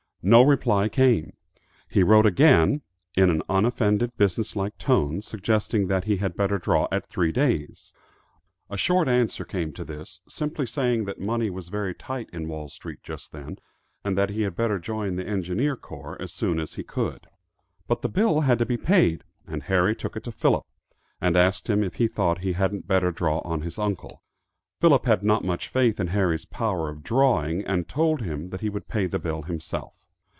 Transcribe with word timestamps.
No 0.23 0.43
reply 0.43 0.87
came. 0.87 1.33
He 1.89 2.03
wrote 2.03 2.27
again, 2.27 2.83
in 3.15 3.31
an 3.31 3.41
unoffended 3.49 4.15
business 4.17 4.55
like 4.55 4.77
tone, 4.77 5.23
suggesting 5.23 5.87
that 5.87 6.03
he 6.03 6.17
had 6.17 6.35
better 6.35 6.59
draw 6.59 6.87
at 6.91 7.07
three 7.09 7.31
days. 7.31 7.91
A 8.69 8.77
short 8.77 9.07
answer 9.07 9.43
came 9.43 9.73
to 9.73 9.83
this, 9.83 10.21
simply 10.27 10.67
saying 10.67 11.05
that 11.05 11.19
money 11.19 11.49
was 11.49 11.69
very 11.69 11.95
tight 11.95 12.29
in 12.31 12.47
Wall 12.47 12.69
street 12.69 12.99
just 13.01 13.31
then, 13.31 13.57
and 14.05 14.15
that 14.15 14.29
he 14.29 14.43
had 14.43 14.55
better 14.55 14.77
join 14.77 15.15
the 15.15 15.27
engineer 15.27 15.75
corps 15.75 16.21
as 16.21 16.31
soon 16.31 16.59
as 16.59 16.75
he 16.75 16.83
could. 16.83 17.25
But 17.87 18.03
the 18.03 18.07
bill 18.07 18.41
had 18.41 18.59
to 18.59 18.65
be 18.67 18.77
paid, 18.77 19.23
and 19.47 19.63
Harry 19.63 19.95
took 19.95 20.15
it 20.15 20.23
to 20.25 20.31
Philip, 20.31 20.67
and 21.19 21.35
asked 21.35 21.67
him 21.67 21.83
if 21.83 21.95
he 21.95 22.07
thought 22.07 22.41
he 22.41 22.53
hadn't 22.53 22.85
better 22.85 23.11
draw 23.11 23.39
on 23.39 23.61
his 23.61 23.79
uncle. 23.79 24.21
Philip 24.81 25.05
had 25.05 25.23
not 25.23 25.43
much 25.43 25.67
faith 25.67 25.99
in 25.99 26.09
Harry's 26.09 26.45
power 26.45 26.89
of 26.89 27.01
"drawing," 27.01 27.63
and 27.65 27.87
told 27.89 28.21
him 28.21 28.51
that 28.51 28.61
he 28.61 28.69
would 28.69 28.87
pay 28.87 29.07
the 29.07 29.17
bill 29.17 29.41
himself. 29.41 29.95